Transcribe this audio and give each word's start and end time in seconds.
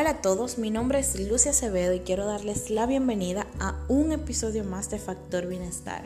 Hola 0.00 0.10
a 0.10 0.22
todos, 0.22 0.58
mi 0.58 0.70
nombre 0.70 1.00
es 1.00 1.18
Lucia 1.18 1.50
Acevedo 1.50 1.92
y 1.92 1.98
quiero 1.98 2.24
darles 2.24 2.70
la 2.70 2.86
bienvenida 2.86 3.48
a 3.58 3.74
un 3.88 4.12
episodio 4.12 4.62
más 4.62 4.90
de 4.90 5.00
Factor 5.00 5.48
Bienestar. 5.48 6.04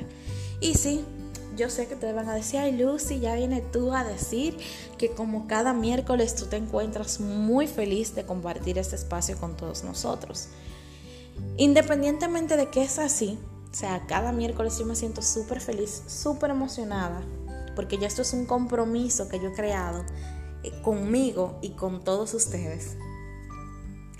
Y 0.61 0.76
sí, 0.76 1.04
yo 1.58 1.69
sé 1.69 1.87
que 1.88 1.97
te 1.97 2.10
van 2.15 2.26
a 2.26 2.35
decir, 2.35 2.60
ay 2.60 2.72
Lucy, 2.72 3.21
ya 3.21 3.35
viene 3.35 3.60
tú 3.60 3.92
a 3.92 4.03
decir 4.03 4.56
que 4.97 5.10
como 5.10 5.47
cada 5.47 5.74
miércoles 5.74 6.35
tú 6.35 6.47
te 6.47 6.56
encuentras 6.56 7.21
muy 7.21 7.67
feliz 7.67 8.15
de 8.15 8.24
compartir 8.24 8.78
este 8.78 8.97
espacio 8.97 9.37
con 9.37 9.58
todos 9.58 9.85
nosotros. 9.85 10.49
Independientemente 11.59 12.56
de 12.56 12.71
que 12.71 12.85
es 12.85 12.99
así, 12.99 13.38
o 13.71 13.74
sea, 13.74 14.06
cada 14.06 14.33
miércoles 14.33 14.79
yo 14.79 14.87
me 14.87 14.97
siento 14.97 15.21
súper 15.21 15.61
feliz, 15.61 16.02
súper 16.06 16.48
emocionada, 16.48 17.20
porque 17.77 17.98
ya 17.98 18.06
esto 18.06 18.23
es 18.23 18.33
un 18.33 18.47
compromiso 18.47 19.29
que 19.29 19.38
yo 19.38 19.51
he 19.51 19.52
creado 19.52 20.02
eh, 20.62 20.73
conmigo 20.80 21.59
y 21.61 21.73
con 21.73 22.02
todos 22.02 22.33
ustedes. 22.33 22.97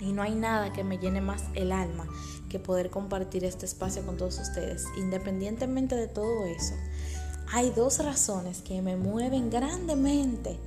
Y 0.03 0.11
no 0.11 0.21
hay 0.21 0.35
nada 0.35 0.73
que 0.73 0.83
me 0.83 0.97
llene 0.97 1.21
más 1.21 1.43
el 1.53 1.71
alma 1.71 2.07
que 2.49 2.59
poder 2.59 2.89
compartir 2.89 3.45
este 3.45 3.65
espacio 3.65 4.05
con 4.05 4.17
todos 4.17 4.37
ustedes. 4.37 4.85
Independientemente 4.97 5.95
de 5.95 6.07
todo 6.07 6.45
eso, 6.45 6.73
hay 7.51 7.69
dos 7.69 8.03
razones 8.03 8.61
que 8.61 8.81
me 8.81 8.97
mueven 8.97 9.49
grandemente 9.49 10.59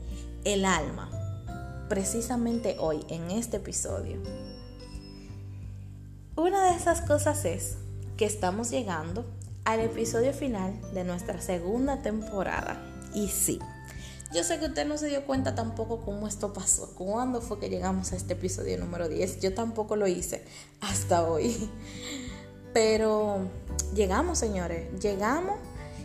el 0.44 0.64
alma, 0.64 1.10
precisamente 1.88 2.76
hoy, 2.78 3.04
en 3.08 3.30
este 3.30 3.58
episodio. 3.58 4.20
Una 6.36 6.70
de 6.70 6.76
esas 6.76 7.02
cosas 7.02 7.44
es 7.44 7.76
que 8.16 8.24
estamos 8.24 8.70
llegando 8.70 9.26
al 9.64 9.80
episodio 9.80 10.32
final 10.32 10.80
de 10.94 11.04
nuestra 11.04 11.40
segunda 11.40 12.00
temporada. 12.00 12.80
Y 13.14 13.28
sí, 13.28 13.58
yo 14.36 14.44
sé 14.44 14.58
que 14.58 14.66
usted 14.66 14.86
no 14.86 14.98
se 14.98 15.08
dio 15.08 15.24
cuenta 15.24 15.54
tampoco 15.54 16.02
cómo 16.02 16.28
esto 16.28 16.52
pasó, 16.52 16.92
cuándo 16.94 17.40
fue 17.40 17.58
que 17.58 17.70
llegamos 17.70 18.12
a 18.12 18.16
este 18.16 18.34
episodio 18.34 18.76
número 18.76 19.08
10. 19.08 19.40
Yo 19.40 19.54
tampoco 19.54 19.96
lo 19.96 20.06
hice 20.06 20.44
hasta 20.82 21.26
hoy. 21.26 21.70
Pero 22.74 23.38
llegamos, 23.94 24.38
señores, 24.38 25.00
llegamos 25.00 25.56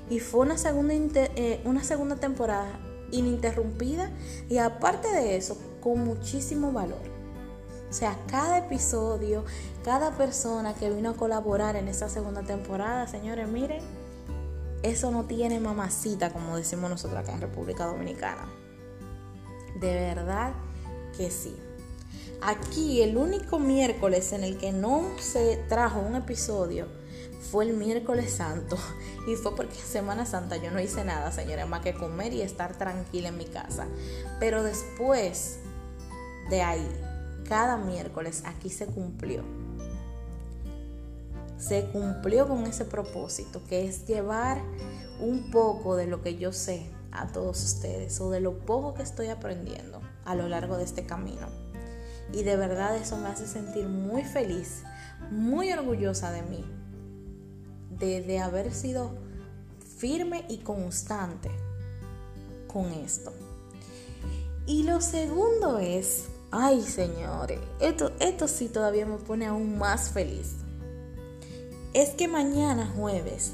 y 0.10 0.22
fue 0.22 0.40
una 0.42 0.58
segunda, 0.58 1.26
eh, 1.36 1.62
una 1.66 1.84
segunda 1.84 2.16
temporada 2.16 2.80
ininterrumpida 3.12 4.10
y 4.50 4.60
aparte 4.60 5.10
de 5.10 5.36
eso, 5.36 5.58
con 5.82 6.00
muchísimo 6.06 6.72
valor. 6.72 7.02
O 7.90 7.94
sea, 7.94 8.18
cada 8.28 8.60
episodio, 8.60 9.44
cada 9.84 10.12
persona 10.12 10.74
que 10.74 10.90
vino 10.90 11.10
a 11.10 11.14
colaborar 11.18 11.76
en 11.76 11.90
esta 11.90 12.08
segunda 12.08 12.44
temporada, 12.44 13.06
señores, 13.08 13.50
miren, 13.50 13.82
eso 14.84 15.12
no 15.12 15.26
tiene 15.26 15.60
mamacita, 15.60 16.32
como 16.32 16.58
decimos 16.58 16.90
nosotros 16.90 17.20
acá 17.20 17.34
en 17.34 17.42
República 17.42 17.86
Dominicana. 17.86 18.48
De 19.80 19.94
verdad 19.94 20.54
que 21.16 21.30
sí. 21.30 21.56
Aquí 22.42 23.02
el 23.02 23.18
único 23.18 23.60
miércoles 23.60 24.34
en 24.34 24.44
el 24.44 24.58
que 24.58 24.72
no 24.72 25.04
se 25.20 25.58
trajo 25.70 26.00
un 26.00 26.16
episodio 26.16 26.88
fue 27.52 27.66
el 27.66 27.74
miércoles 27.74 28.34
santo. 28.34 28.78
Y 29.28 29.36
fue 29.36 29.56
porque 29.56 29.76
Semana 29.76 30.26
Santa 30.26 30.58
yo 30.58 30.72
no 30.72 30.82
hice 30.82 31.06
nada, 31.06 31.32
señora, 31.32 31.68
más 31.68 31.82
que 31.82 31.94
comer 31.94 32.34
y 32.34 32.42
estar 32.42 32.76
tranquila 32.76 33.28
en 33.28 33.38
mi 33.38 33.46
casa. 33.46 33.86
Pero 34.40 34.64
después 34.64 35.60
de 36.50 36.64
ahí, 36.64 36.88
cada 37.48 37.78
miércoles 37.78 38.42
aquí 38.48 38.72
se 38.72 38.88
cumplió 38.88 39.44
se 41.62 41.86
cumplió 41.92 42.48
con 42.48 42.66
ese 42.66 42.86
propósito, 42.86 43.62
que 43.70 43.86
es 43.86 44.08
llevar 44.08 44.62
un 45.20 45.52
poco 45.52 45.96
de 45.96 46.08
lo 46.08 46.24
que 46.24 46.36
yo 46.36 46.52
sé 46.52 46.90
a 47.12 47.28
todos 47.28 47.64
ustedes 47.64 48.20
o 48.20 48.32
de 48.32 48.42
lo 48.42 48.58
poco 48.58 48.96
que 48.96 49.04
estoy 49.04 49.28
aprendiendo 49.28 50.02
a 50.26 50.34
lo 50.34 50.48
largo 50.48 50.78
de 50.78 50.84
este 50.84 51.06
camino. 51.06 51.48
Y 52.34 52.44
de 52.44 52.56
verdad 52.56 52.98
eso 52.98 53.18
me 53.18 53.30
hace 53.30 53.46
sentir 53.46 53.88
muy 53.88 54.24
feliz, 54.24 54.82
muy 55.30 55.72
orgullosa 55.72 56.32
de 56.32 56.42
mí, 56.42 56.66
de, 58.00 58.40
haber 58.40 58.74
sido 58.74 59.12
firme 59.98 60.46
y 60.50 60.60
constante 60.60 61.52
con 62.66 62.92
esto. 62.92 63.32
Y 64.66 64.84
lo 64.84 65.00
segundo 65.00 65.78
es, 65.78 66.30
ay 66.50 66.82
señores, 66.82 67.60
esto, 67.80 68.12
esto 68.20 68.48
sí 68.48 68.68
todavía 68.68 69.06
me 69.06 69.18
pone 69.18 69.46
aún 69.46 69.78
más 69.78 70.10
feliz 70.10 70.61
es 71.94 72.12
que 72.12 72.30
mañana 72.30 72.90
jueves 72.96 73.52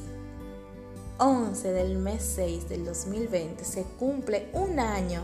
11 1.17 1.71
del 1.71 1.97
mes 1.97 2.23
6 2.35 2.69
del 2.69 2.85
2020 2.85 3.65
se 3.65 3.83
cumple 3.83 4.49
un 4.53 4.79
año 4.79 5.23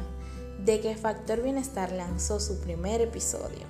de 0.65 0.81
que 0.81 0.95
Factor 0.95 1.43
Bienestar 1.43 1.91
lanzó 1.91 2.39
su 2.39 2.59
primer 2.59 3.01
episodio. 3.01 3.67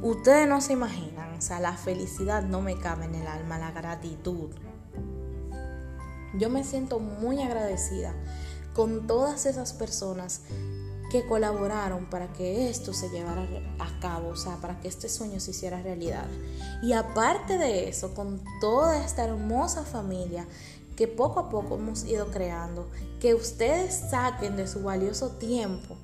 Ustedes 0.00 0.48
no 0.48 0.62
se 0.62 0.72
imaginan, 0.72 1.34
o 1.36 1.42
sea, 1.42 1.60
la 1.60 1.74
felicidad 1.74 2.42
no 2.42 2.62
me 2.62 2.78
cabe 2.78 3.04
en 3.04 3.16
el 3.16 3.26
alma, 3.26 3.58
la 3.58 3.72
gratitud. 3.72 4.50
Yo 6.38 6.48
me 6.48 6.64
siento 6.64 7.00
muy 7.00 7.42
agradecida 7.42 8.14
con 8.74 9.06
todas 9.06 9.44
esas 9.44 9.74
personas 9.74 10.42
que 11.10 11.26
colaboraron 11.26 12.06
para 12.06 12.32
que 12.32 12.68
esto 12.68 12.92
se 12.92 13.08
llevara 13.08 13.46
a 13.78 14.00
cabo, 14.00 14.30
o 14.30 14.36
sea, 14.36 14.56
para 14.56 14.80
que 14.80 14.88
este 14.88 15.08
sueño 15.08 15.40
se 15.40 15.52
hiciera 15.52 15.82
realidad. 15.82 16.26
Y 16.82 16.92
aparte 16.92 17.58
de 17.58 17.88
eso, 17.88 18.14
con 18.14 18.42
toda 18.60 19.04
esta 19.04 19.24
hermosa 19.24 19.84
familia 19.84 20.46
que 20.96 21.06
poco 21.06 21.40
a 21.40 21.48
poco 21.48 21.76
hemos 21.76 22.04
ido 22.04 22.30
creando, 22.30 22.88
que 23.20 23.34
ustedes 23.34 23.94
saquen 24.10 24.56
de 24.56 24.66
su 24.66 24.82
valioso 24.82 25.30
tiempo 25.30 25.96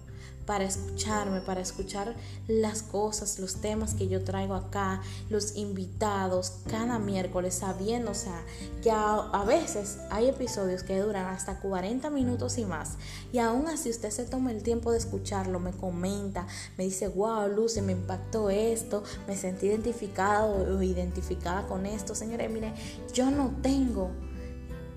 para 0.46 0.64
escucharme, 0.64 1.40
para 1.40 1.60
escuchar 1.60 2.14
las 2.48 2.82
cosas, 2.82 3.38
los 3.38 3.56
temas 3.56 3.94
que 3.94 4.08
yo 4.08 4.24
traigo 4.24 4.54
acá, 4.54 5.00
los 5.30 5.56
invitados 5.56 6.54
cada 6.70 6.98
miércoles, 6.98 7.54
sabiendo, 7.54 8.10
o 8.10 8.14
sea, 8.14 8.42
que 8.82 8.90
a, 8.90 9.44
veces 9.46 9.98
hay 10.10 10.28
episodios 10.28 10.82
que 10.82 10.98
duran 10.98 11.26
hasta 11.26 11.60
40 11.60 12.08
minutos 12.10 12.58
y 12.58 12.64
más. 12.64 12.96
Y 13.32 13.38
aún 13.38 13.68
así 13.68 13.90
usted 13.90 14.10
se 14.10 14.24
toma 14.24 14.52
el 14.52 14.62
tiempo 14.62 14.90
de 14.90 14.98
escucharlo, 14.98 15.60
me 15.60 15.72
comenta, 15.72 16.46
me 16.78 16.84
dice, 16.84 17.08
wow, 17.08 17.48
Lucy, 17.48 17.82
me 17.82 17.92
impactó 17.92 18.50
esto, 18.50 19.02
me 19.26 19.36
sentí 19.36 19.66
identificado 19.66 20.76
o 20.76 20.82
identificada 20.82 21.66
con 21.66 21.86
esto. 21.86 22.14
Señores, 22.14 22.50
mire, 22.50 22.72
yo 23.12 23.30
no 23.30 23.52
tengo 23.62 24.10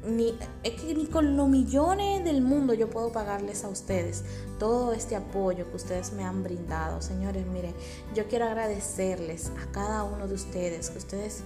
ni, 0.08 0.38
es 0.64 0.82
que 0.82 0.96
ni 0.96 1.06
con 1.06 1.36
los 1.36 1.48
millones 1.48 2.24
del 2.24 2.42
mundo 2.42 2.74
yo 2.74 2.90
puedo 2.90 3.12
pagarles 3.12 3.64
a 3.64 3.70
ustedes 3.70 4.24
todo 4.60 4.94
este 4.94 5.16
apoyo 5.16 5.70
que 5.70 5.76
ustedes 5.76 6.14
me 6.14 6.24
han 6.24 6.44
brindado. 6.44 7.02
Señores, 7.02 7.46
mire, 7.46 7.74
yo 8.16 8.28
quiero 8.28 8.46
agradecerles 8.46 9.52
a 9.62 9.72
cada 9.72 10.04
uno 10.04 10.28
de 10.28 10.36
ustedes, 10.36 10.90
que 10.90 10.98
ustedes 10.98 11.42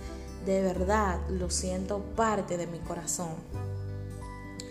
de 0.46 0.62
verdad 0.62 1.20
lo 1.30 1.50
siento 1.50 2.00
parte 2.16 2.58
de 2.58 2.68
mi 2.68 2.80
corazón. 2.80 3.36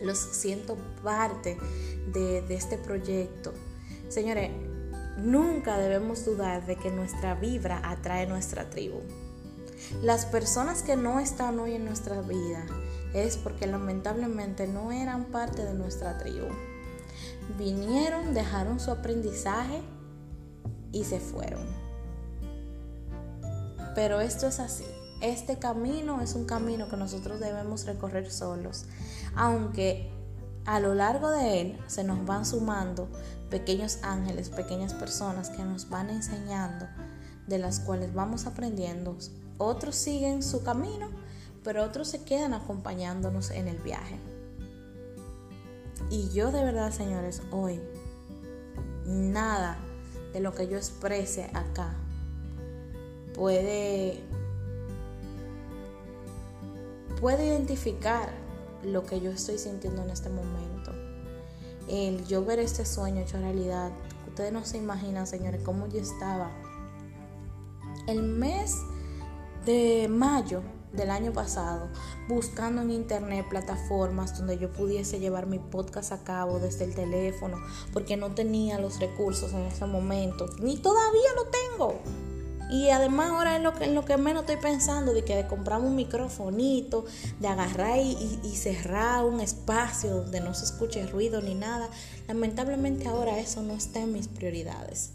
Los 0.03 0.19
siento 0.19 0.77
parte 1.03 1.59
de, 2.13 2.43
de 2.43 2.55
este 2.55 2.79
proyecto. 2.79 3.53
Señores, 4.09 4.51
nunca 5.19 5.79
debemos 5.79 6.25
dudar 6.25 6.65
de 6.65 6.77
que 6.77 6.91
nuestra 6.91 7.35
vibra 7.35 7.83
atrae 7.85 8.27
nuestra 8.27 8.71
tribu. 8.71 9.01
Las 10.03 10.25
personas 10.25 10.83
que 10.83 10.97
no 10.97 11.21
están 11.21 11.59
hoy 11.59 11.75
en 11.75 11.85
nuestra 11.85 12.23
vida 12.23 12.65
es 13.15 13.37
porque 13.37 13.67
lamentablemente 13.67 14.67
no 14.67 14.93
eran 14.93 15.27
parte 15.27 15.65
de 15.65 15.75
nuestra 15.75 16.19
tribu. 16.19 16.47
Vinieron, 17.59 18.35
dejaron 18.35 18.81
su 18.81 18.91
aprendizaje 18.91 19.83
y 20.93 21.05
se 21.05 21.21
fueron. 21.21 21.63
Pero 23.95 24.21
esto 24.21 24.47
es 24.47 24.61
así. 24.61 24.85
Este 25.21 25.59
camino 25.59 26.23
es 26.23 26.35
un 26.35 26.47
camino 26.47 26.89
que 26.89 26.97
nosotros 26.97 27.41
debemos 27.41 27.85
recorrer 27.85 28.31
solos, 28.31 28.87
aunque 29.35 30.11
a 30.65 30.81
lo 30.81 30.95
largo 30.95 31.31
de 31.31 31.61
él 31.61 31.79
se 31.89 32.05
nos 32.05 32.25
van 32.25 32.47
sumando 32.47 33.09
pequeños 33.51 33.99
ángeles, 34.03 34.49
pequeñas 34.49 34.95
personas 34.95 35.51
que 35.51 35.65
nos 35.65 35.91
van 35.91 36.09
enseñando, 36.09 36.87
de 37.47 37.59
las 37.59 37.81
cuales 37.81 38.15
vamos 38.15 38.47
aprendiendo. 38.47 39.19
Otros 39.59 39.97
siguen 39.97 40.43
su 40.43 40.63
camino 40.63 41.11
pero 41.63 41.85
otros 41.85 42.09
se 42.09 42.25
quedan 42.25 42.55
acompañándonos 42.55 43.51
en 43.51 43.69
el 43.69 43.79
viaje. 43.79 44.19
Y 46.11 46.31
yo 46.31 46.51
de 46.51 46.65
verdad, 46.65 46.93
señores, 46.93 47.43
hoy 47.51 47.81
nada 49.07 49.79
de 50.33 50.41
lo 50.41 50.55
que 50.55 50.69
yo 50.69 50.77
exprese 50.77 51.51
acá 51.55 51.95
puede 53.35 54.23
puede 57.21 57.47
identificar 57.47 58.31
lo 58.83 59.05
que 59.05 59.21
yo 59.21 59.31
estoy 59.31 59.59
sintiendo 59.59 60.03
en 60.03 60.11
este 60.11 60.31
momento. 60.31 60.93
El 61.89 62.25
yo 62.27 62.45
ver 62.45 62.59
este 62.61 62.87
sueño 62.87 63.21
hecho 63.21 63.39
realidad. 63.39 63.91
Ustedes 64.27 64.53
no 64.53 64.65
se 64.65 64.79
imaginan, 64.79 65.27
señores, 65.27 65.61
cómo 65.63 65.87
yo 65.89 66.01
estaba. 66.01 66.51
El 68.07 68.23
mes 68.23 68.75
de 69.67 70.09
mayo 70.09 70.63
del 70.93 71.11
año 71.11 71.33
pasado 71.33 71.89
buscando 72.29 72.83
en 72.83 72.91
internet 72.91 73.47
plataformas 73.49 74.37
donde 74.37 74.59
yo 74.59 74.73
pudiese 74.73 75.21
llevar 75.21 75.47
mi 75.47 75.59
podcast 75.59 76.13
a 76.13 76.25
cabo 76.25 76.59
desde 76.59 76.85
el 76.85 76.95
teléfono 76.95 77.59
porque 77.93 78.17
no 78.17 78.35
tenía 78.35 78.79
los 78.79 78.99
recursos 78.99 79.53
en 79.53 79.63
ese 79.63 79.87
momento 79.87 80.47
ni 80.61 80.77
todavía 80.77 81.31
lo 81.37 81.47
tengo 81.47 82.01
y 82.71 82.91
además 82.91 83.31
ahora 83.31 83.57
es 83.57 83.63
lo 83.63 83.75
que, 83.75 83.85
en 83.85 83.97
lo 83.97 84.05
que 84.05 84.17
menos 84.17 84.43
estoy 84.43 84.57
pensando, 84.57 85.13
de 85.13 85.25
que 85.25 85.35
de 85.35 85.49
comprar 85.49 85.81
un 85.81 85.97
microfonito, 85.97 87.05
de 87.41 87.49
agarrar 87.49 87.99
y, 87.99 88.39
y, 88.45 88.57
cerrar 88.57 89.25
un 89.25 89.41
espacio 89.41 90.15
donde 90.15 90.41
no 90.41 90.55
se 90.55 90.67
escuche 90.67 91.05
ruido 91.09 91.43
ni 91.43 91.57
nada. 91.57 91.91
Lamentablemente 92.29 93.09
ahora 93.09 93.41
eso 93.41 93.61
no 93.63 93.75
está 93.75 93.99
en 93.99 94.13
mis 94.13 94.29
prioridades. 94.29 95.11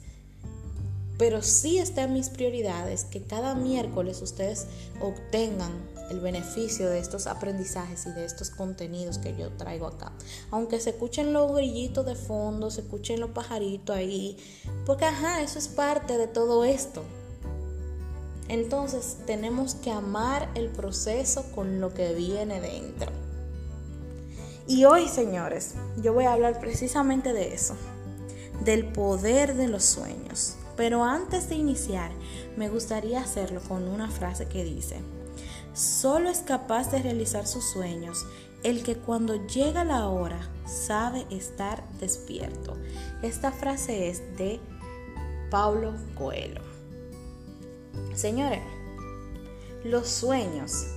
Pero 1.18 1.42
sí 1.42 1.78
está 1.78 2.04
en 2.04 2.14
mis 2.14 2.30
prioridades 2.30 3.06
que 3.06 3.24
cada 3.24 3.56
miércoles 3.56 4.22
ustedes 4.22 4.68
obtengan 5.02 5.72
el 6.10 6.20
beneficio 6.20 6.90
de 6.90 7.00
estos 7.00 7.28
aprendizajes 7.28 8.06
y 8.06 8.12
de 8.12 8.26
estos 8.26 8.50
contenidos 8.50 9.18
que 9.18 9.36
yo 9.36 9.50
traigo 9.52 9.88
acá. 9.88 10.12
Aunque 10.52 10.80
se 10.80 10.92
escuchen 10.92 11.34
los 11.34 11.54
grillitos 11.54 12.06
de 12.06 12.16
fondo, 12.16 12.70
se 12.70 12.82
escuchen 12.82 13.20
los 13.20 13.32
pajaritos 13.32 13.96
ahí, 13.96 14.38
porque 14.86 15.06
ajá, 15.06 15.42
eso 15.42 15.58
es 15.58 15.68
parte 15.68 16.18
de 16.18 16.28
todo 16.28 16.64
esto. 16.64 17.04
Entonces 18.48 19.18
tenemos 19.26 19.76
que 19.76 19.92
amar 19.92 20.52
el 20.54 20.70
proceso 20.70 21.44
con 21.56 21.82
lo 21.82 21.94
que 21.94 22.14
viene 22.14 22.62
dentro. 22.62 23.12
Y 24.68 24.86
hoy, 24.86 25.08
señores, 25.08 25.74
yo 26.02 26.14
voy 26.14 26.26
a 26.26 26.34
hablar 26.34 26.60
precisamente 26.60 27.34
de 27.34 27.54
eso, 27.54 27.76
del 28.64 28.92
poder 28.92 29.56
de 29.56 29.68
los 29.68 29.84
sueños. 29.84 30.56
Pero 30.76 31.04
antes 31.04 31.50
de 31.50 31.56
iniciar, 31.56 32.12
me 32.58 32.70
gustaría 32.70 33.22
hacerlo 33.22 33.62
con 33.62 33.88
una 33.88 34.10
frase 34.10 34.48
que 34.48 34.64
dice, 34.64 35.02
solo 35.74 36.30
es 36.30 36.40
capaz 36.40 36.92
de 36.92 37.02
realizar 37.02 37.48
sus 37.48 37.66
sueños 37.66 38.26
el 38.64 38.84
que 38.84 38.96
cuando 38.96 39.46
llega 39.46 39.84
la 39.84 40.08
hora 40.08 40.40
sabe 40.66 41.26
estar 41.30 41.84
despierto. 42.00 42.76
Esta 43.22 43.52
frase 43.52 44.10
es 44.10 44.22
de 44.38 44.60
Paulo 45.52 45.94
Coelho. 46.18 46.62
Señores, 48.16 48.64
los 49.84 50.08
sueños 50.08 50.88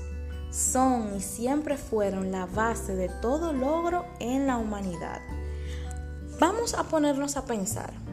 son 0.51 1.17
y 1.17 1.21
siempre 1.21 1.77
fueron 1.77 2.33
la 2.33 2.47
base 2.47 2.97
de 2.97 3.11
todo 3.21 3.53
logro 3.53 4.07
en 4.19 4.47
la 4.47 4.57
humanidad. 4.57 5.21
Vamos 6.41 6.73
a 6.73 6.85
ponernos 6.85 7.37
a 7.37 7.45
pensar. 7.45 8.07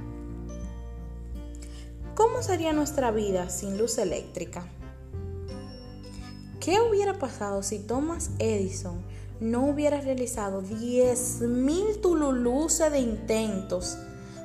¿Cómo 2.15 2.41
sería 2.41 2.71
nuestra 2.71 3.11
vida 3.11 3.49
sin 3.49 3.77
luz 3.77 3.97
eléctrica? 3.97 4.65
¿Qué 6.61 6.79
hubiera 6.79 7.19
pasado 7.19 7.61
si 7.61 7.79
Thomas 7.79 8.29
Edison 8.39 9.03
no 9.41 9.65
hubiera 9.65 9.99
realizado 9.99 10.63
10.000 10.63 11.99
tululuces 11.99 12.89
de 12.89 12.99
intentos 12.99 13.97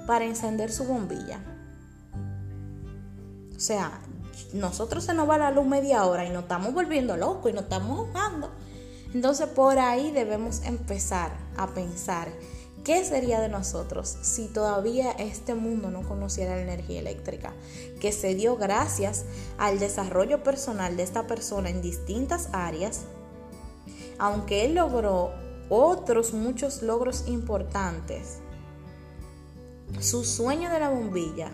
para 0.09 0.25
encender 0.25 0.73
su 0.73 0.83
bombilla? 0.85 1.45
O 3.57 3.61
sea, 3.61 4.01
nosotros 4.53 5.05
se 5.05 5.15
nos 5.15 5.31
va 5.31 5.39
la 5.39 5.53
luz 5.53 5.65
media 5.65 6.05
hora 6.07 6.27
y 6.27 6.31
nos 6.31 6.43
estamos 6.43 6.75
volviendo 6.75 7.17
locos 7.17 7.53
y 7.53 7.55
nos 7.55 7.65
estamos 7.65 8.01
ahogando. 8.01 8.51
Entonces 9.15 9.47
por 9.47 9.79
ahí 9.79 10.11
debemos 10.11 10.65
empezar 10.65 11.31
a 11.57 11.69
pensar 11.69 12.33
qué 12.85 13.05
sería 13.05 13.41
de 13.41 13.49
nosotros 13.49 14.17
si 14.23 14.47
todavía 14.47 15.11
este 15.13 15.55
mundo 15.55 15.91
no 15.91 16.03
conociera 16.03 16.57
la 16.57 16.63
energía 16.63 17.01
eléctrica, 17.01 17.53
que 18.01 18.13
se 18.13 18.35
dio 18.35 18.57
gracias 18.57 19.25
al 19.59 19.79
desarrollo 19.79 20.43
personal 20.43 20.97
de 20.97 21.03
esta 21.03 21.27
persona 21.27 21.71
en 21.71 21.83
distintas 21.83 22.49
áreas, 22.53 23.03
aunque 24.19 24.65
él 24.65 24.75
logró 24.75 25.33
otros 25.69 26.35
muchos 26.35 26.83
logros 26.83 27.25
importantes. 27.27 28.39
Su 29.99 30.25
sueño 30.25 30.71
de 30.71 30.81
la 30.81 30.91
bombilla 30.91 31.51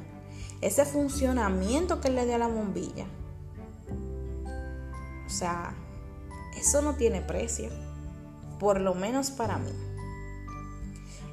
ese 0.60 0.84
funcionamiento 0.84 2.00
que 2.00 2.10
le 2.10 2.24
dio 2.24 2.36
a 2.36 2.38
la 2.38 2.48
bombilla. 2.48 3.06
O 5.26 5.30
sea, 5.30 5.74
eso 6.56 6.82
no 6.82 6.94
tiene 6.94 7.20
precio, 7.20 7.70
por 8.58 8.80
lo 8.80 8.94
menos 8.94 9.30
para 9.30 9.58
mí. 9.58 9.72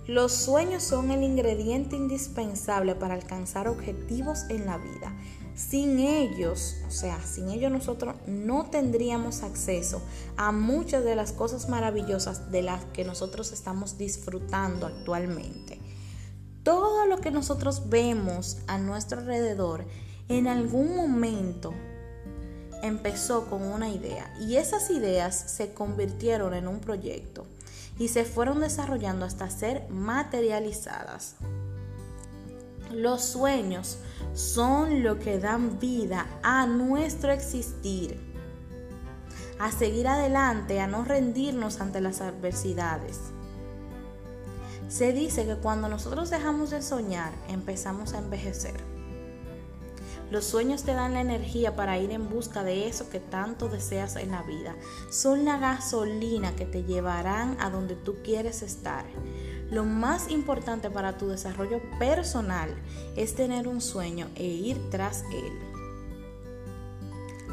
Los 0.08 0.34
sueños 0.34 0.84
son 0.84 1.12
el 1.12 1.24
ingrediente 1.24 1.96
indispensable 1.96 2.94
para 2.94 3.14
alcanzar 3.14 3.70
objetivos 3.70 4.44
en 4.50 4.66
la 4.66 4.78
vida. 4.78 5.16
Sin 5.56 5.98
ellos, 5.98 6.76
o 6.86 6.92
sea, 6.92 7.22
sin 7.22 7.50
ellos 7.50 7.72
nosotros 7.72 8.16
no 8.28 8.66
tendríamos 8.70 9.44
acceso 9.44 10.02
a 10.36 10.52
muchas 10.52 11.06
de 11.06 11.16
las 11.16 11.32
cosas 11.32 11.70
maravillosas 11.70 12.52
de 12.52 12.64
las 12.64 12.84
que 12.86 13.06
nosotros 13.06 13.54
estamos 13.54 13.98
disfrutando 13.98 14.88
actualmente. 14.88 15.80
Todo 16.64 17.06
lo 17.06 17.20
que 17.20 17.32
nosotros 17.32 17.88
vemos 17.88 18.58
a 18.68 18.78
nuestro 18.80 19.20
alrededor 19.20 19.86
en 20.28 20.50
algún 20.50 20.98
momento 20.98 21.74
empezó 22.82 23.50
con 23.50 23.62
una 23.62 23.88
idea 23.88 24.34
y 24.42 24.58
esas 24.58 24.90
ideas 24.90 25.52
se 25.52 25.74
convirtieron 25.74 26.54
en 26.54 26.68
un 26.68 26.82
proyecto 26.82 27.46
y 27.98 28.08
se 28.08 28.26
fueron 28.26 28.60
desarrollando 28.60 29.26
hasta 29.26 29.50
ser 29.50 29.88
materializadas. 29.90 31.36
Los 32.92 33.24
sueños 33.24 33.98
son 34.34 35.04
lo 35.04 35.20
que 35.20 35.40
dan 35.40 35.80
vida 35.80 36.28
a 36.44 36.66
nuestro 36.68 37.32
existir, 37.32 38.20
a 39.60 39.72
seguir 39.72 40.08
adelante, 40.08 40.80
a 40.80 40.88
no 40.88 41.04
rendirnos 41.04 41.82
ante 41.82 42.02
las 42.02 42.22
adversidades. 42.22 43.20
Se 44.90 45.12
dice 45.12 45.46
que 45.46 45.56
cuando 45.56 45.90
nosotros 45.90 46.30
dejamos 46.30 46.70
de 46.70 46.84
soñar, 46.84 47.32
empezamos 47.48 48.14
a 48.14 48.20
envejecer. 48.20 48.93
Los 50.34 50.46
sueños 50.46 50.82
te 50.82 50.96
dan 50.96 51.14
la 51.14 51.22
energía 51.22 51.76
para 51.76 52.00
ir 52.00 52.10
en 52.10 52.28
busca 52.28 52.64
de 52.64 52.88
eso 52.88 53.08
que 53.08 53.20
tanto 53.20 53.70
deseas 53.70 54.16
en 54.16 54.32
la 54.32 54.42
vida. 54.42 54.76
Son 55.12 55.46
la 55.46 55.60
gasolina 55.60 56.56
que 56.56 56.66
te 56.66 56.82
llevarán 56.82 57.56
a 57.60 57.70
donde 57.70 57.96
tú 57.96 58.16
quieres 58.24 58.64
estar. 58.64 59.06
Lo 59.70 59.86
más 59.86 60.32
importante 60.32 60.90
para 60.90 61.20
tu 61.20 61.28
desarrollo 61.28 61.80
personal 62.00 62.74
es 63.16 63.36
tener 63.36 63.68
un 63.68 63.80
sueño 63.80 64.28
e 64.34 64.46
ir 64.46 64.90
tras 64.90 65.24
él. 65.32 65.54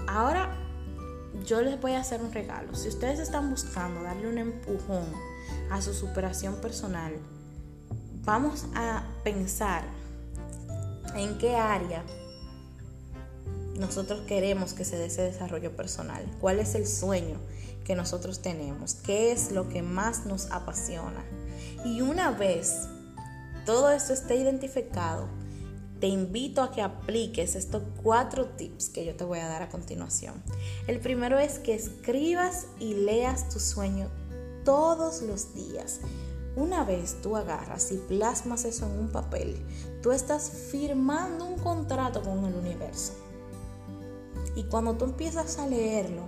Ahora 0.09 0.56
yo 1.44 1.61
les 1.61 1.79
voy 1.79 1.93
a 1.93 2.00
hacer 2.00 2.23
un 2.23 2.32
regalo. 2.32 2.75
Si 2.75 2.88
ustedes 2.88 3.19
están 3.19 3.50
buscando 3.50 4.03
darle 4.03 4.27
un 4.27 4.38
empujón 4.38 5.05
a 5.71 5.82
su 5.82 5.93
superación 5.93 6.62
personal, 6.62 7.12
vamos 8.25 8.65
a 8.75 9.03
pensar 9.23 9.84
en 11.15 11.37
qué 11.37 11.56
área 11.56 12.03
nosotros 13.81 14.20
queremos 14.27 14.75
que 14.75 14.84
se 14.84 14.96
dé 14.96 15.06
ese 15.06 15.22
desarrollo 15.22 15.75
personal, 15.75 16.25
cuál 16.39 16.60
es 16.60 16.75
el 16.75 16.87
sueño 16.87 17.41
que 17.84 17.96
nosotros 17.96 18.41
tenemos, 18.41 18.94
qué 18.94 19.32
es 19.32 19.51
lo 19.51 19.69
que 19.69 19.82
más 19.82 20.27
nos 20.27 20.51
apasiona. 20.51 21.25
Y 21.84 22.03
una 22.03 22.31
vez 22.31 22.87
todo 23.65 23.91
esto 23.91 24.13
esté 24.13 24.37
identificado, 24.37 25.29
te 25.99 26.06
invito 26.06 26.63
a 26.63 26.70
que 26.70 26.82
apliques 26.82 27.56
estos 27.56 27.82
cuatro 28.03 28.46
tips 28.51 28.91
que 28.91 29.05
yo 29.05 29.17
te 29.17 29.25
voy 29.25 29.39
a 29.39 29.49
dar 29.49 29.63
a 29.63 29.70
continuación. 29.70 30.43
El 30.87 31.01
primero 31.01 31.39
es 31.39 31.58
que 31.58 31.75
escribas 31.75 32.67
y 32.79 32.94
leas 32.94 33.49
tu 33.49 33.60
sueño 33.60 34.08
todos 34.65 35.22
los 35.22 35.55
días. 35.55 36.01
Una 36.55 36.84
vez 36.84 37.17
tú 37.22 37.34
agarras 37.37 37.93
y 37.93 37.96
plasmas 37.96 38.67
eso 38.67 38.84
en 38.87 38.99
un 38.99 39.08
papel, 39.08 39.56
tú 40.03 40.13
estás 40.13 40.51
firmando 40.70 41.46
un 41.46 41.58
contrato 41.58 42.22
con 42.22 42.44
el 42.44 42.55
universo. 42.55 43.15
Y 44.60 44.64
cuando 44.64 44.94
tú 44.94 45.06
empiezas 45.06 45.58
a 45.58 45.67
leerlo, 45.67 46.24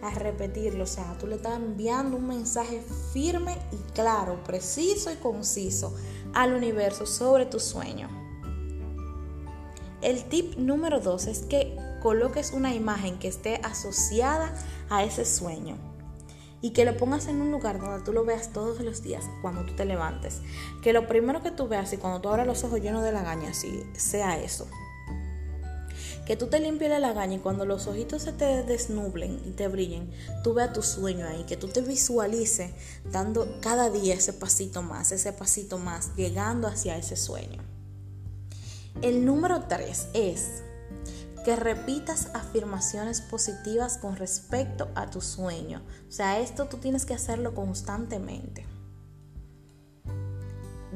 a 0.00 0.08
repetirlo, 0.14 0.84
o 0.84 0.86
sea, 0.86 1.14
tú 1.18 1.26
le 1.26 1.36
estás 1.36 1.56
enviando 1.56 2.16
un 2.16 2.26
mensaje 2.26 2.82
firme 3.12 3.54
y 3.70 3.76
claro, 3.92 4.42
preciso 4.44 5.12
y 5.12 5.16
conciso 5.16 5.94
al 6.32 6.54
universo 6.54 7.04
sobre 7.04 7.44
tu 7.44 7.60
sueño. 7.60 8.08
El 10.00 10.24
tip 10.24 10.56
número 10.56 11.00
dos 11.00 11.26
es 11.26 11.40
que 11.40 11.76
coloques 12.02 12.52
una 12.52 12.74
imagen 12.74 13.18
que 13.18 13.28
esté 13.28 13.60
asociada 13.62 14.54
a 14.88 15.04
ese 15.04 15.26
sueño 15.26 15.76
y 16.62 16.70
que 16.70 16.86
lo 16.86 16.96
pongas 16.96 17.26
en 17.26 17.42
un 17.42 17.52
lugar 17.52 17.78
donde 17.78 18.02
tú 18.02 18.14
lo 18.14 18.24
veas 18.24 18.54
todos 18.54 18.80
los 18.80 19.02
días 19.02 19.26
cuando 19.42 19.66
tú 19.66 19.76
te 19.76 19.84
levantes. 19.84 20.40
Que 20.82 20.94
lo 20.94 21.06
primero 21.06 21.42
que 21.42 21.50
tú 21.50 21.68
veas 21.68 21.92
y 21.92 21.98
cuando 21.98 22.22
tú 22.22 22.30
abras 22.30 22.46
los 22.46 22.64
ojos 22.64 22.80
llenos 22.80 23.04
de 23.04 23.12
lagaña, 23.12 23.50
así 23.50 23.84
sea 23.92 24.40
eso. 24.40 24.66
Que 26.30 26.36
tú 26.36 26.46
te 26.46 26.60
limpies 26.60 26.88
la 26.88 27.00
lagaña 27.00 27.34
y 27.34 27.38
cuando 27.40 27.64
los 27.64 27.88
ojitos 27.88 28.22
se 28.22 28.32
te 28.32 28.62
desnublen 28.62 29.42
y 29.44 29.50
te 29.50 29.66
brillen, 29.66 30.12
tú 30.44 30.54
veas 30.54 30.72
tu 30.72 30.80
sueño 30.80 31.26
ahí, 31.26 31.42
que 31.42 31.56
tú 31.56 31.66
te 31.66 31.80
visualices 31.80 32.70
dando 33.10 33.58
cada 33.60 33.90
día 33.90 34.14
ese 34.14 34.32
pasito 34.32 34.80
más, 34.80 35.10
ese 35.10 35.32
pasito 35.32 35.78
más, 35.78 36.14
llegando 36.14 36.68
hacia 36.68 36.96
ese 36.96 37.16
sueño. 37.16 37.60
El 39.02 39.24
número 39.24 39.64
tres 39.66 40.06
es 40.14 40.62
que 41.44 41.56
repitas 41.56 42.28
afirmaciones 42.32 43.22
positivas 43.22 43.98
con 43.98 44.14
respecto 44.14 44.88
a 44.94 45.10
tu 45.10 45.20
sueño. 45.20 45.82
O 46.08 46.12
sea, 46.12 46.38
esto 46.38 46.66
tú 46.66 46.76
tienes 46.76 47.06
que 47.06 47.14
hacerlo 47.14 47.56
constantemente. 47.56 48.69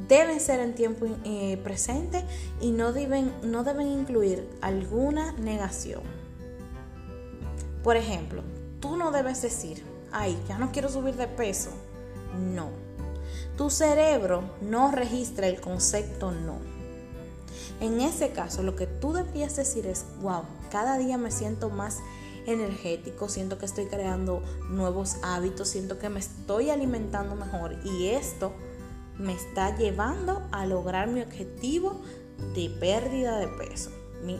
Deben 0.08 0.40
ser 0.40 0.61
en 0.61 0.75
tiempo 0.75 1.06
eh, 1.25 1.58
presente 1.62 2.25
y 2.61 2.73
no 2.73 2.92
deben, 2.92 3.32
no 3.42 3.64
deben 3.64 3.88
incluir 3.88 4.49
alguna 4.61 5.32
negación. 5.32 6.02
Por 7.82 7.96
ejemplo, 7.96 8.42
tú 8.80 8.96
no 8.96 9.11
debes 9.11 9.42
decir, 9.42 9.84
ay, 10.12 10.38
ya 10.49 10.58
no 10.58 10.73
quiero 10.73 10.88
subir 10.88 11.16
de 11.16 11.28
peso. 11.28 11.70
No. 12.54 12.70
Tu 13.56 13.70
cerebro 13.70 14.42
no 14.61 14.90
registra 14.90 15.46
el 15.46 15.61
concepto 15.61 16.32
no. 16.32 16.58
En 17.80 18.00
ese 18.00 18.30
caso, 18.30 18.62
lo 18.62 18.76
que 18.76 18.87
tú 18.87 19.12
debías 19.12 19.56
decir 19.56 19.87
es, 19.87 20.04
wow, 20.20 20.42
cada 20.70 20.99
día 20.99 21.18
me 21.18 21.30
siento 21.30 21.70
más 21.70 21.99
energético, 22.46 23.28
siento 23.28 23.58
que 23.58 23.66
estoy 23.66 23.87
creando 23.87 24.42
nuevos 24.70 25.16
hábitos, 25.23 25.68
siento 25.68 25.99
que 25.99 26.08
me 26.08 26.20
estoy 26.20 26.70
alimentando 26.70 27.34
mejor 27.34 27.76
y 27.84 28.08
esto 28.08 28.52
me 29.18 29.33
está 29.33 29.76
llevando 29.76 30.42
a 30.52 30.66
lograr 30.66 31.09
mi 31.09 31.21
objetivo 31.21 32.00
de 32.54 32.71
pérdida 32.80 33.38
de 33.38 33.49
peso. 33.49 33.90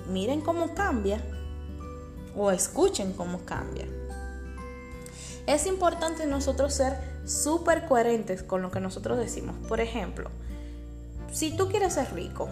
miren 0.09 0.41
cómo 0.41 0.75
cambia 0.75 1.21
o 2.37 2.51
escuchen 2.51 3.13
cómo 3.13 3.45
cambia. 3.45 3.87
Es 5.47 5.67
importante 5.67 6.27
nosotros 6.27 6.73
ser 6.73 6.99
súper 7.27 7.87
coherentes 7.87 8.43
con 8.43 8.63
lo 8.63 8.71
que 8.71 8.81
nosotros 8.81 9.19
decimos. 9.19 9.57
Por 9.69 9.81
ejemplo, 9.81 10.31
si 11.33 11.57
tú 11.57 11.69
quieres 11.69 11.95
ser 11.95 12.13
rico, 12.15 12.49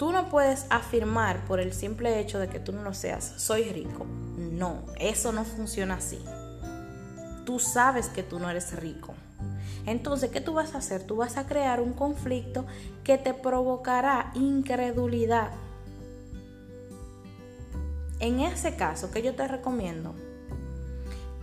Tú 0.00 0.12
no 0.12 0.30
puedes 0.30 0.64
afirmar 0.70 1.44
por 1.44 1.60
el 1.60 1.74
simple 1.74 2.20
hecho 2.20 2.38
de 2.38 2.48
que 2.48 2.58
tú 2.58 2.72
no 2.72 2.82
lo 2.82 2.94
seas, 2.94 3.34
soy 3.36 3.64
rico. 3.64 4.06
No, 4.06 4.82
eso 4.98 5.30
no 5.30 5.44
funciona 5.44 5.96
así. 5.96 6.18
Tú 7.50 7.58
sabes 7.58 8.06
que 8.06 8.22
tú 8.22 8.38
no 8.38 8.48
eres 8.48 8.76
rico. 8.76 9.12
Entonces, 9.84 10.30
¿qué 10.30 10.40
tú 10.40 10.54
vas 10.54 10.76
a 10.76 10.78
hacer? 10.78 11.02
Tú 11.02 11.16
vas 11.16 11.36
a 11.36 11.48
crear 11.48 11.80
un 11.80 11.94
conflicto 11.94 12.64
que 13.02 13.18
te 13.18 13.34
provocará 13.34 14.30
incredulidad. 14.36 15.50
En 18.20 18.38
ese 18.38 18.76
caso, 18.76 19.10
que 19.10 19.20
yo 19.20 19.34
te 19.34 19.48
recomiendo? 19.48 20.14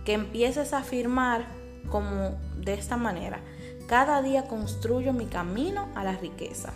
Que 0.06 0.14
empieces 0.14 0.72
a 0.72 0.78
afirmar 0.78 1.44
como 1.90 2.38
de 2.56 2.72
esta 2.72 2.96
manera. 2.96 3.40
Cada 3.86 4.22
día 4.22 4.48
construyo 4.48 5.12
mi 5.12 5.26
camino 5.26 5.90
a 5.94 6.04
la 6.04 6.12
riqueza 6.12 6.72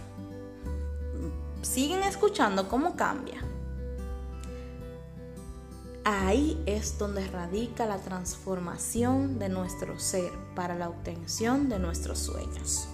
siguen 1.62 2.02
escuchando 2.02 2.68
cómo 2.68 2.96
cambia. 2.96 3.40
Ahí 6.04 6.60
es 6.66 6.98
donde 6.98 7.26
radica 7.28 7.86
la 7.86 7.98
transformación 7.98 9.38
de 9.38 9.48
nuestro 9.48 9.98
ser 9.98 10.32
para 10.54 10.74
la 10.74 10.88
obtención 10.88 11.68
de 11.68 11.78
nuestros 11.78 12.18
sueños. 12.18 12.88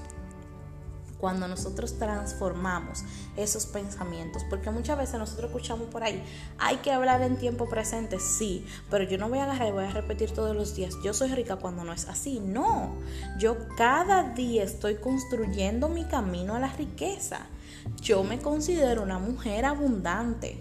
Cuando 1.18 1.48
nosotros 1.48 1.98
transformamos 1.98 3.02
esos 3.36 3.66
pensamientos, 3.66 4.44
porque 4.48 4.70
muchas 4.70 4.96
veces 4.96 5.18
nosotros 5.18 5.50
escuchamos 5.50 5.88
por 5.88 6.04
ahí, 6.04 6.22
hay 6.58 6.76
que 6.76 6.92
hablar 6.92 7.22
en 7.22 7.36
tiempo 7.38 7.68
presente, 7.68 8.20
sí, 8.20 8.64
pero 8.88 9.02
yo 9.02 9.18
no 9.18 9.28
voy 9.28 9.38
a 9.38 9.44
agarrar 9.44 9.68
y 9.68 9.72
voy 9.72 9.84
a 9.84 9.90
repetir 9.90 10.30
todos 10.30 10.54
los 10.54 10.76
días, 10.76 10.94
yo 11.02 11.12
soy 11.12 11.30
rica 11.30 11.56
cuando 11.56 11.82
no 11.82 11.92
es 11.92 12.06
así, 12.06 12.38
no, 12.38 12.94
yo 13.40 13.56
cada 13.76 14.34
día 14.34 14.62
estoy 14.62 14.94
construyendo 14.96 15.88
mi 15.88 16.04
camino 16.04 16.54
a 16.54 16.60
la 16.60 16.68
riqueza 16.68 17.48
yo 17.96 18.22
me 18.24 18.38
considero 18.38 19.02
una 19.02 19.18
mujer 19.18 19.64
abundante. 19.64 20.60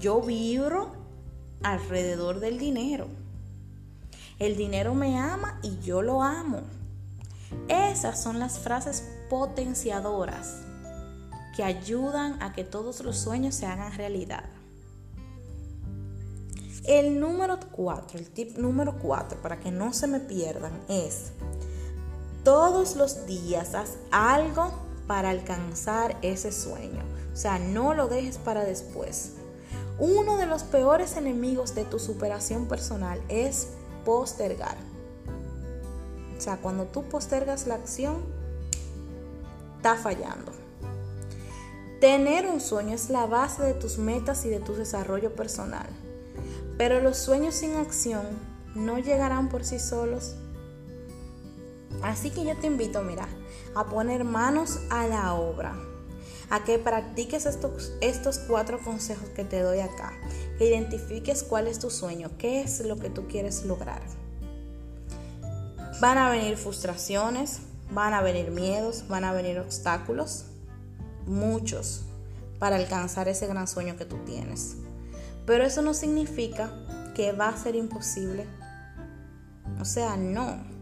Yo 0.00 0.20
vibro 0.20 0.92
alrededor 1.62 2.40
del 2.40 2.58
dinero. 2.58 3.08
El 4.38 4.56
dinero 4.56 4.94
me 4.94 5.18
ama 5.18 5.58
y 5.62 5.78
yo 5.80 6.02
lo 6.02 6.22
amo. 6.22 6.62
Esas 7.68 8.22
son 8.22 8.38
las 8.38 8.58
frases 8.58 9.08
potenciadoras 9.28 10.62
que 11.56 11.64
ayudan 11.64 12.40
a 12.42 12.52
que 12.52 12.64
todos 12.64 13.00
los 13.00 13.18
sueños 13.18 13.54
se 13.54 13.66
hagan 13.66 13.92
realidad. 13.92 14.44
El 16.84 17.20
número 17.20 17.58
4, 17.72 18.18
el 18.18 18.30
tip 18.30 18.56
número 18.56 18.98
4, 18.98 19.42
para 19.42 19.60
que 19.60 19.70
no 19.70 19.92
se 19.92 20.06
me 20.06 20.20
pierdan, 20.20 20.72
es 20.88 21.32
todos 22.44 22.96
los 22.96 23.26
días 23.26 23.74
haz 23.74 23.98
algo 24.10 24.72
para 25.06 25.30
alcanzar 25.30 26.16
ese 26.22 26.52
sueño. 26.52 27.02
O 27.32 27.36
sea, 27.36 27.58
no 27.58 27.92
lo 27.92 28.08
dejes 28.08 28.38
para 28.38 28.64
después. 28.64 29.34
Uno 29.98 30.36
de 30.36 30.46
los 30.46 30.62
peores 30.62 31.16
enemigos 31.16 31.74
de 31.74 31.84
tu 31.84 31.98
superación 31.98 32.66
personal 32.66 33.20
es 33.28 33.70
postergar. 34.04 34.76
O 36.36 36.40
sea, 36.40 36.58
cuando 36.58 36.84
tú 36.84 37.02
postergas 37.02 37.66
la 37.66 37.74
acción, 37.74 38.16
está 39.76 39.96
fallando. 39.96 40.52
Tener 42.00 42.46
un 42.46 42.60
sueño 42.60 42.94
es 42.94 43.10
la 43.10 43.26
base 43.26 43.62
de 43.64 43.74
tus 43.74 43.98
metas 43.98 44.44
y 44.44 44.50
de 44.50 44.60
tu 44.60 44.74
desarrollo 44.74 45.34
personal. 45.34 45.88
Pero 46.76 47.00
los 47.00 47.18
sueños 47.18 47.56
sin 47.56 47.74
acción 47.74 48.24
no 48.76 48.98
llegarán 49.00 49.48
por 49.48 49.64
sí 49.64 49.80
solos. 49.80 50.36
Así 52.02 52.30
que 52.30 52.44
yo 52.44 52.56
te 52.56 52.68
invito, 52.68 53.02
mira, 53.02 53.26
a 53.74 53.86
poner 53.86 54.22
manos 54.22 54.78
a 54.90 55.08
la 55.08 55.34
obra, 55.34 55.74
a 56.50 56.64
que 56.64 56.78
practiques 56.78 57.46
estos, 57.46 57.92
estos 58.00 58.38
cuatro 58.38 58.78
consejos 58.80 59.28
que 59.30 59.44
te 59.44 59.60
doy 59.60 59.80
acá, 59.80 60.12
que 60.58 60.68
identifiques 60.68 61.42
cuál 61.42 61.66
es 61.66 61.78
tu 61.78 61.90
sueño, 61.90 62.30
qué 62.38 62.62
es 62.62 62.80
lo 62.80 62.96
que 62.96 63.10
tú 63.10 63.26
quieres 63.28 63.64
lograr. 63.64 64.02
Van 66.00 66.16
a 66.16 66.30
venir 66.30 66.56
frustraciones, 66.56 67.60
van 67.90 68.14
a 68.14 68.22
venir 68.22 68.50
miedos, 68.50 69.06
van 69.08 69.24
a 69.24 69.32
venir 69.32 69.58
obstáculos, 69.58 70.44
muchos, 71.26 72.02
para 72.58 72.76
alcanzar 72.76 73.28
ese 73.28 73.46
gran 73.46 73.68
sueño 73.68 73.96
que 73.96 74.04
tú 74.04 74.16
tienes. 74.24 74.76
Pero 75.46 75.64
eso 75.64 75.82
no 75.82 75.94
significa 75.94 76.72
que 77.14 77.32
va 77.32 77.48
a 77.48 77.56
ser 77.56 77.74
imposible. 77.74 78.46
O 79.80 79.84
sea, 79.84 80.16
no. 80.16 80.77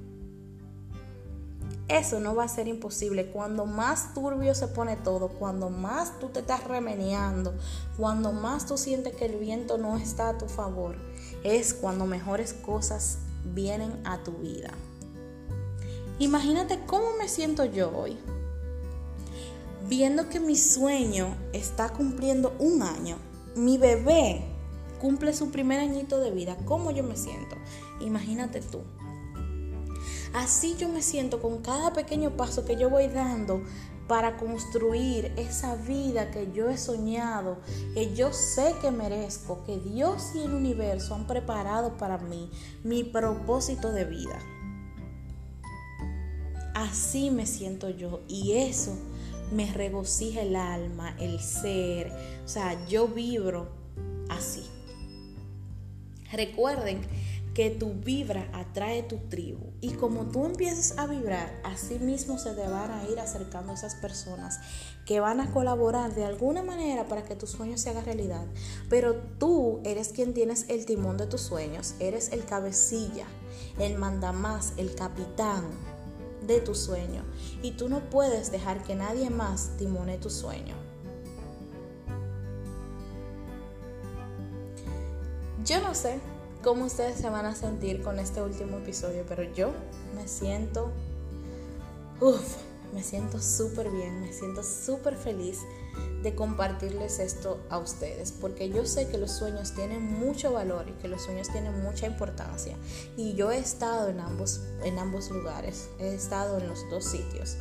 Eso 1.89 2.19
no 2.19 2.35
va 2.35 2.45
a 2.45 2.49
ser 2.49 2.67
imposible. 2.67 3.31
Cuando 3.31 3.65
más 3.65 4.13
turbio 4.13 4.55
se 4.57 4.67
pone 4.67 4.97
todo, 4.97 5.29
cuando 5.29 5.71
más 5.71 6.19
tú 6.19 6.29
te 6.29 6.41
estás 6.41 6.65
remeneando, 6.65 7.55
cuando 7.97 8.33
más 8.33 8.67
tú 8.67 8.77
sientes 8.77 9.15
que 9.15 9.27
el 9.27 9.37
viento 9.39 9.79
no 9.79 9.97
está 9.97 10.31
a 10.31 10.39
tu 10.39 10.47
favor, 10.47 10.97
es 11.45 11.75
cuando 11.75 12.07
mejores 12.07 12.53
cosas 12.55 13.19
vienen 13.45 14.01
a 14.05 14.25
tu 14.25 14.33
vida. 14.33 14.71
Imagínate 16.19 16.81
cómo 16.87 17.17
me 17.19 17.29
siento 17.29 17.65
yo 17.65 17.97
hoy. 17.97 18.19
Viendo 19.89 20.29
que 20.29 20.41
mi 20.41 20.57
sueño 20.57 21.37
está 21.53 21.91
cumpliendo 21.91 22.57
un 22.59 22.83
año. 22.83 23.17
Mi 23.55 23.79
bebé 23.79 24.45
cumple 25.01 25.33
su 25.33 25.53
primer 25.53 25.79
añito 25.79 26.19
de 26.19 26.33
vida. 26.33 26.57
¿Cómo 26.65 26.91
yo 26.91 27.05
me 27.05 27.17
siento? 27.17 27.55
Imagínate 28.01 28.61
tú. 28.61 28.81
Así 30.37 30.77
yo 30.77 30.91
me 30.91 31.01
siento 31.01 31.41
con 31.41 31.63
cada 31.63 31.95
pequeño 31.95 32.37
paso 32.37 32.67
que 32.67 32.77
yo 32.77 32.91
voy 32.91 33.09
dando 33.09 33.63
para 34.07 34.37
construir 34.37 35.33
esa 35.39 35.77
vida 35.77 36.31
que 36.31 36.53
yo 36.53 36.69
he 36.69 36.77
soñado, 36.77 37.57
que 37.95 38.15
yo 38.15 38.35
sé 38.35 38.75
que 38.83 38.91
merezco, 38.91 39.65
que 39.65 39.79
Dios 39.79 40.33
y 40.35 40.41
el 40.41 40.53
universo 40.53 41.15
han 41.15 41.27
preparado 41.27 41.97
para 41.97 42.19
mí, 42.19 42.51
mi 42.85 43.03
propósito 43.03 43.93
de 43.93 44.05
vida. 44.05 44.39
Así 46.75 47.31
me 47.31 47.47
siento 47.47 47.89
yo 47.89 48.21
y 48.29 48.59
eso 48.59 48.95
me 49.53 49.73
regocija 49.73 50.43
el 50.43 50.55
alma, 50.55 51.17
el 51.19 51.41
ser. 51.41 52.13
O 52.45 52.49
sea, 52.49 52.87
yo 52.89 53.09
vibro 53.09 53.69
así. 54.29 54.67
Recuerden 56.31 57.01
que 57.57 57.71
tu 57.71 57.95
vibra 57.95 58.51
atrae 58.53 59.03
tu 59.03 59.17
tribu. 59.31 59.73
Y 59.81 59.93
como 59.93 60.27
tú 60.27 60.45
empieces 60.45 60.99
a 60.99 61.07
vibrar, 61.07 61.59
así 61.65 61.99
mismo 61.99 62.39
se 62.39 62.53
te 62.53 62.69
van 62.69 62.91
a 62.91 63.09
ir 63.09 63.19
acercando 63.19 63.73
esas 63.73 63.95
personas 63.95 64.61
que 65.07 65.21
van 65.21 65.41
a 65.41 65.51
colaborar 65.55 66.15
de 66.15 66.27
alguna 66.27 66.63
manera 66.63 67.09
para 67.09 67.25
que 67.25 67.35
tus 67.35 67.49
sueños 67.49 67.81
se 67.81 67.89
hagan 67.89 68.05
realidad. 68.05 68.45
Pero 68.91 69.15
tú 69.39 69.81
eres 69.85 70.11
quien 70.11 70.35
tienes 70.35 70.67
el 70.69 70.85
timón 70.85 71.17
de 71.17 71.27
tus 71.27 71.41
sueños, 71.41 71.95
eres 71.99 72.31
el 72.33 72.45
cabecilla, 72.45 73.25
el 73.79 73.97
mandamás, 73.97 74.75
el 74.77 74.95
capitán 74.95 75.65
de 76.47 76.61
tu 76.61 76.75
sueño. 76.75 77.25
Y 77.63 77.71
tú 77.71 77.89
no 77.89 78.11
puedes 78.11 78.53
dejar 78.53 78.83
que 78.83 78.95
nadie 78.97 79.31
más 79.31 79.71
timone 79.79 80.19
tu 80.19 80.29
sueño. 80.29 80.75
Yo 85.65 85.81
no 85.81 85.95
sé 85.95 86.21
cómo 86.67 86.87
ustedes 86.87 87.17
se 87.21 87.31
van 87.31 87.47
a 87.47 87.55
sentir 87.55 88.03
con 88.03 88.19
este 88.19 88.43
último 88.43 88.79
episodio, 88.79 89.25
pero 89.29 89.45
yo 89.45 89.71
me 90.17 90.27
siento, 90.27 90.91
uff, 92.21 92.57
me 92.93 93.05
siento 93.05 93.41
súper 93.41 93.89
bien, 93.89 94.21
me 94.21 94.33
siento 94.33 94.65
súper 94.65 95.15
feliz 95.17 95.61
de 96.25 96.35
compartirles 96.35 97.21
esto 97.21 97.61
a 97.71 97.79
ustedes, 97.79 98.33
porque 98.33 98.69
yo 98.69 98.85
sé 98.85 99.07
que 99.07 99.17
los 99.17 99.31
sueños 99.31 99.77
tienen 99.77 100.03
mucho 100.19 100.55
valor 100.55 100.89
y 100.89 100.93
que 100.95 101.07
los 101.07 101.23
sueños 101.23 101.49
tienen 101.53 101.85
mucha 101.85 102.09
importancia. 102.09 102.77
Y 103.17 103.35
yo 103.35 103.53
he 103.53 103.59
estado 103.59 104.09
en 104.09 104.19
ambos, 104.19 104.61
en 104.83 104.99
ambos 104.99 105.31
lugares, 105.31 105.89
he 106.01 106.17
estado 106.17 106.59
en 106.59 106.67
los 106.67 106.81
dos 106.91 107.05
sitios. 107.05 107.59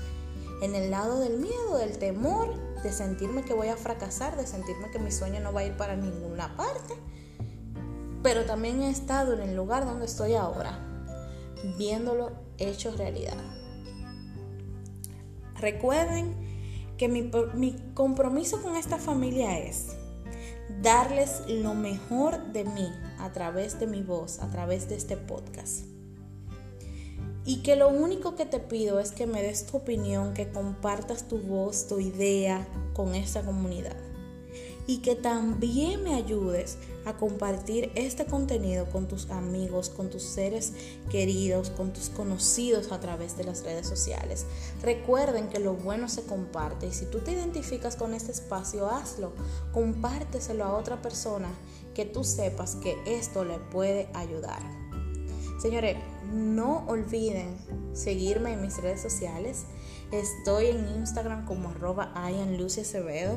En 0.64 0.74
el 0.74 0.90
lado 0.90 1.20
del 1.20 1.38
miedo, 1.38 1.78
del 1.78 2.00
temor, 2.00 2.56
de 2.82 2.92
sentirme 2.92 3.44
que 3.44 3.54
voy 3.54 3.68
a 3.68 3.78
fracasar, 3.78 4.36
de 4.36 4.48
sentirme 4.48 4.90
que 4.90 4.98
mi 4.98 5.12
sueño 5.12 5.42
no 5.42 5.54
va 5.54 5.60
a 5.60 5.66
ir 5.66 5.78
para 5.78 5.96
ninguna 5.96 6.58
parte. 6.58 6.96
Pero 8.26 8.44
también 8.44 8.82
he 8.82 8.90
estado 8.90 9.34
en 9.34 9.42
el 9.42 9.56
lugar 9.56 9.86
donde 9.86 10.08
estoy 10.08 10.34
ahora, 10.34 10.80
viéndolo 11.78 12.32
hecho 12.58 12.90
realidad. 12.98 13.38
Recuerden 15.60 16.34
que 16.98 17.08
mi, 17.08 17.30
mi, 17.54 17.76
compromiso 17.94 18.64
con 18.64 18.78
esta 18.78 18.98
familia 18.98 19.60
es 19.60 19.90
darles 20.82 21.44
lo 21.48 21.76
mejor 21.76 22.52
de 22.52 22.64
mí 22.64 22.90
a 23.20 23.32
través 23.32 23.80
de 23.80 23.86
mi 23.86 24.02
voz, 24.02 24.40
a 24.40 24.50
través 24.50 24.90
de 24.90 24.96
este 24.96 25.18
podcast. 25.18 25.86
Y 27.46 27.58
que 27.58 27.76
lo 27.76 27.90
único 27.90 28.34
que 28.34 28.48
te 28.48 28.60
pido 28.60 29.00
es 29.00 29.12
que 29.12 29.28
me 29.28 29.44
des 29.44 29.68
tu 29.68 29.78
opinión, 29.78 30.34
que 30.34 30.50
compartas 30.50 31.28
tu 31.28 31.38
voz, 31.38 31.86
tu 31.86 32.00
idea 32.00 32.68
con 32.96 33.14
esta 33.14 33.44
comunidad 33.44 33.96
y 34.88 35.00
que 35.00 35.16
también 35.16 36.04
me 36.04 36.16
ayudes 36.16 36.78
a 37.06 37.18
compartir 37.18 37.92
este 37.96 38.26
contenido 38.26 38.86
con 38.88 39.08
tus 39.08 39.30
amigos, 39.30 39.90
con 39.90 40.10
tus 40.10 40.24
seres 40.24 40.74
queridos, 41.10 41.70
con 41.70 41.94
tus 41.94 42.10
conocidos 42.10 42.92
a 42.92 43.00
través 43.00 43.38
de 43.38 43.44
las 43.44 43.64
redes 43.64 43.88
sociales. 43.88 44.46
Recuerden 44.82 45.50
que 45.50 45.60
lo 45.60 45.74
bueno 45.74 46.10
se 46.10 46.24
comparte 46.24 46.88
y 46.88 46.92
si 46.92 47.06
tú 47.06 47.20
te 47.20 47.32
identificas 47.32 47.96
con 47.96 48.14
este 48.14 48.32
espacio, 48.32 48.90
hazlo, 48.90 49.34
compárteselo 49.72 50.66
a 50.66 50.78
otra 50.78 51.02
persona 51.02 51.50
que 51.94 52.06
tú 52.06 52.24
sepas 52.24 52.76
que 52.76 52.96
esto 53.06 53.46
le 53.46 53.60
puede 53.60 54.10
ayudar. 54.14 54.60
Señores, 55.62 55.98
no 56.34 56.86
olviden 56.88 57.58
seguirme 57.94 58.54
en 58.54 58.62
mis 58.62 58.78
redes 58.82 59.02
sociales. 59.02 59.64
Estoy 60.12 60.68
en 60.68 60.88
Instagram 60.98 61.46
como 61.46 61.70
arroba 61.70 62.14
Acevedo 62.14 63.36